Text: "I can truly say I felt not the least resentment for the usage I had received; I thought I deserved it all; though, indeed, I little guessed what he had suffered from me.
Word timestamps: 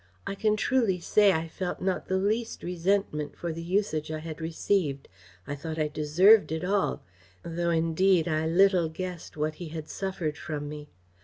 "I 0.25 0.33
can 0.33 0.57
truly 0.57 0.99
say 0.99 1.31
I 1.31 1.47
felt 1.47 1.79
not 1.79 2.07
the 2.07 2.17
least 2.17 2.63
resentment 2.63 3.37
for 3.37 3.53
the 3.53 3.61
usage 3.61 4.09
I 4.11 4.17
had 4.17 4.41
received; 4.41 5.07
I 5.45 5.53
thought 5.53 5.77
I 5.77 5.89
deserved 5.89 6.51
it 6.51 6.63
all; 6.63 7.03
though, 7.43 7.69
indeed, 7.69 8.27
I 8.27 8.47
little 8.47 8.89
guessed 8.89 9.37
what 9.37 9.53
he 9.61 9.67
had 9.67 9.87
suffered 9.87 10.39
from 10.39 10.67
me. 10.67 10.89